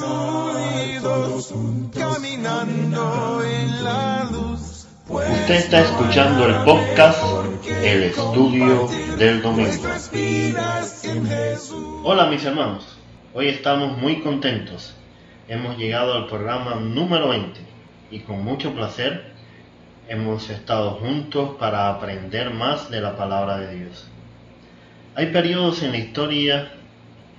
[0.00, 1.54] reunidos,
[1.92, 4.86] caminando en la luz.
[5.08, 7.22] Usted está escuchando el podcast
[7.82, 9.88] El Estudio del Domingo.
[12.02, 12.96] Hola mis hermanos,
[13.34, 14.94] hoy estamos muy contentos.
[15.48, 17.60] Hemos llegado al programa número 20
[18.10, 19.34] y con mucho placer
[20.08, 24.08] hemos estado juntos para aprender más de la palabra de Dios.
[25.14, 26.72] Hay periodos en la historia,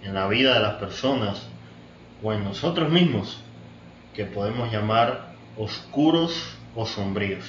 [0.03, 1.49] en la vida de las personas
[2.23, 3.41] o en nosotros mismos
[4.13, 7.45] que podemos llamar oscuros o sombríos.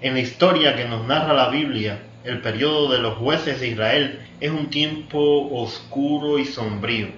[0.00, 4.20] En la historia que nos narra la Biblia, el periodo de los jueces de Israel
[4.40, 7.08] es un tiempo oscuro y sombrío.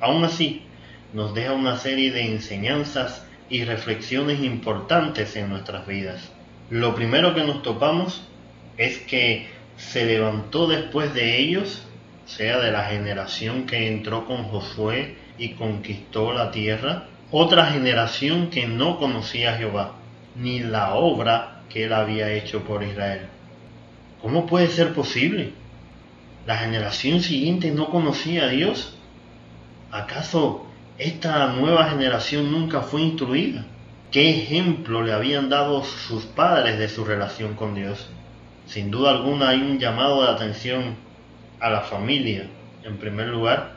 [0.00, 0.62] Aún así,
[1.12, 6.32] nos deja una serie de enseñanzas y reflexiones importantes en nuestras vidas.
[6.70, 8.22] Lo primero que nos topamos
[8.76, 11.85] es que se levantó después de ellos,
[12.26, 18.66] sea de la generación que entró con Josué y conquistó la tierra, otra generación que
[18.66, 19.92] no conocía a Jehová,
[20.34, 23.22] ni la obra que él había hecho por Israel.
[24.20, 25.52] ¿Cómo puede ser posible?
[26.46, 28.96] ¿La generación siguiente no conocía a Dios?
[29.90, 30.66] ¿Acaso
[30.98, 33.66] esta nueva generación nunca fue instruida?
[34.10, 38.08] ¿Qué ejemplo le habían dado sus padres de su relación con Dios?
[38.66, 40.96] Sin duda alguna hay un llamado de atención
[41.60, 42.48] a la familia,
[42.82, 43.72] en primer lugar,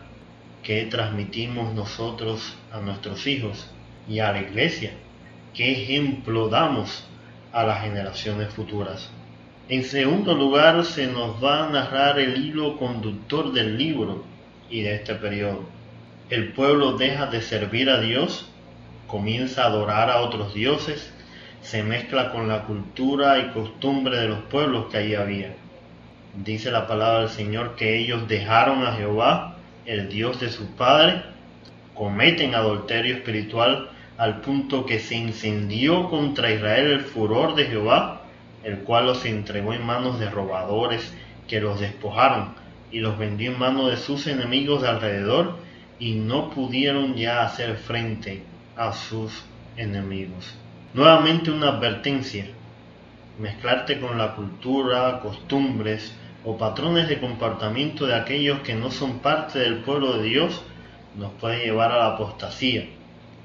[0.64, 3.70] que transmitimos nosotros a nuestros hijos
[4.08, 4.92] y a la iglesia.
[5.54, 7.08] ¿Qué ejemplo damos
[7.52, 9.10] a las generaciones futuras?
[9.68, 14.24] En segundo lugar, se nos va a narrar el hilo conductor del libro
[14.70, 15.64] y de este periodo.
[16.30, 18.50] El pueblo deja de servir a Dios,
[19.08, 21.14] comienza a adorar a otros dioses
[21.62, 25.56] se mezcla con la cultura y costumbre de los pueblos que allí había.
[26.36, 31.24] Dice la palabra del Señor que ellos dejaron a Jehová, el Dios de su padre,
[31.96, 38.22] cometen adulterio espiritual al punto que se incendió contra Israel el furor de Jehová,
[38.64, 41.14] el cual los entregó en manos de robadores
[41.48, 42.54] que los despojaron
[42.92, 45.58] y los vendió en manos de sus enemigos de alrededor
[46.00, 48.44] y no pudieron ya hacer frente
[48.76, 49.44] a sus
[49.76, 50.56] enemigos.
[50.94, 52.46] Nuevamente una advertencia.
[53.40, 56.14] Mezclarte con la cultura, costumbres
[56.44, 60.62] o patrones de comportamiento de aquellos que no son parte del pueblo de Dios
[61.16, 62.90] nos puede llevar a la apostasía.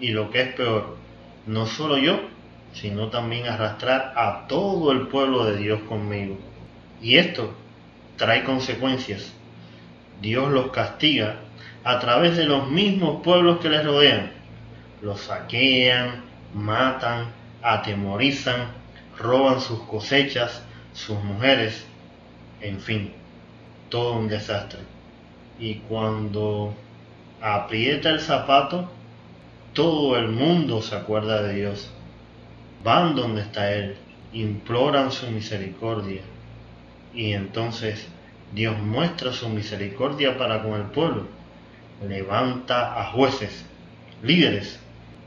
[0.00, 0.96] Y lo que es peor,
[1.46, 2.18] no solo yo,
[2.72, 6.38] sino también arrastrar a todo el pueblo de Dios conmigo.
[7.00, 7.54] Y esto
[8.16, 9.32] trae consecuencias.
[10.20, 11.36] Dios los castiga
[11.84, 14.32] a través de los mismos pueblos que les rodean.
[15.02, 17.26] Los saquean, matan,
[17.62, 18.82] atemorizan,
[19.18, 21.84] roban sus cosechas, sus mujeres,
[22.60, 23.12] en fin,
[23.88, 24.80] todo un desastre.
[25.58, 26.74] Y cuando
[27.40, 28.90] aprieta el zapato,
[29.72, 31.90] todo el mundo se acuerda de Dios.
[32.82, 33.96] Van donde está Él,
[34.32, 36.22] imploran su misericordia.
[37.14, 38.08] Y entonces
[38.54, 41.26] Dios muestra su misericordia para con el pueblo.
[42.06, 43.64] Levanta a jueces,
[44.22, 44.78] líderes,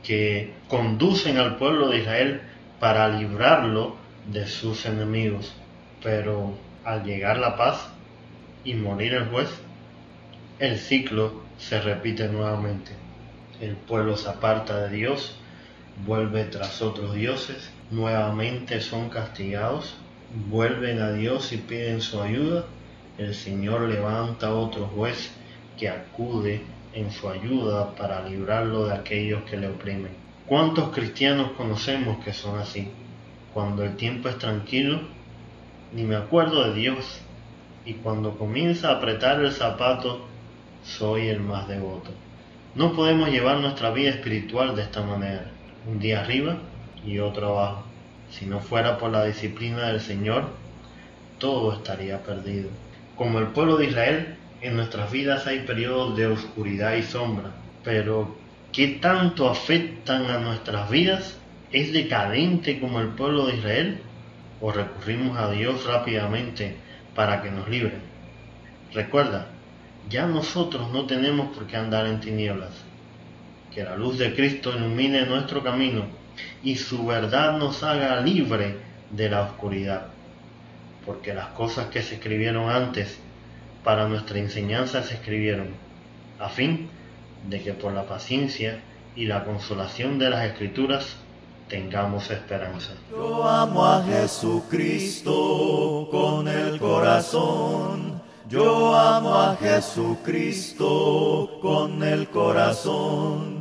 [0.02, 2.40] que conducen al pueblo de Israel
[2.80, 3.96] para librarlo
[4.30, 5.54] de sus enemigos.
[6.02, 7.88] Pero al llegar la paz
[8.64, 9.48] y morir el juez,
[10.58, 12.92] el ciclo se repite nuevamente.
[13.60, 15.36] El pueblo se aparta de Dios,
[16.06, 19.96] vuelve tras otros dioses, nuevamente son castigados,
[20.48, 22.64] vuelven a Dios y piden su ayuda.
[23.18, 25.32] El Señor levanta otro juez
[25.76, 26.62] que acude
[26.92, 30.27] en su ayuda para librarlo de aquellos que le oprimen.
[30.48, 32.88] ¿Cuántos cristianos conocemos que son así?
[33.52, 35.02] Cuando el tiempo es tranquilo,
[35.92, 37.20] ni me acuerdo de Dios,
[37.84, 40.24] y cuando comienza a apretar el zapato,
[40.82, 42.12] soy el más devoto.
[42.74, 45.50] No podemos llevar nuestra vida espiritual de esta manera,
[45.86, 46.56] un día arriba
[47.04, 47.84] y otro abajo.
[48.30, 50.48] Si no fuera por la disciplina del Señor,
[51.38, 52.70] todo estaría perdido.
[53.16, 57.50] Como el pueblo de Israel, en nuestras vidas hay periodos de oscuridad y sombra,
[57.84, 58.34] pero
[58.72, 61.38] ¿qué tanto afectan a nuestras vidas?
[61.72, 64.00] ¿Es decadente como el pueblo de Israel?
[64.60, 66.76] ¿O recurrimos a Dios rápidamente
[67.14, 67.94] para que nos libre?
[68.92, 69.48] Recuerda,
[70.08, 72.70] ya nosotros no tenemos por qué andar en tinieblas.
[73.72, 76.06] Que la luz de Cristo ilumine nuestro camino
[76.62, 78.76] y su verdad nos haga libre
[79.10, 80.06] de la oscuridad.
[81.04, 83.18] Porque las cosas que se escribieron antes
[83.84, 85.68] para nuestra enseñanza se escribieron,
[86.38, 86.90] a fin
[87.46, 88.80] de que por la paciencia
[89.14, 91.16] y la consolación de las escrituras
[91.68, 92.92] tengamos esperanza.
[93.10, 95.32] Yo amo a Jesucristo
[96.10, 98.22] con el corazón.
[98.48, 100.78] Yo amo a Jesucristo
[101.60, 103.58] con el corazón.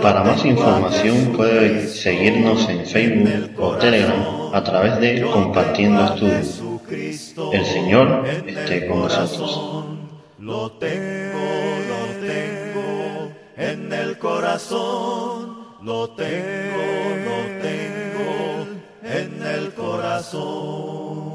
[0.00, 6.62] Para más información puede seguirnos en Facebook o Telegram a través de Compartiendo Estudios.
[7.52, 9.60] El Señor esté con nosotros.
[10.38, 11.38] Lo tengo,
[14.52, 15.62] corazón.
[15.80, 16.82] Lo tengo,
[17.24, 18.66] lo tengo
[19.02, 21.31] en el corazón.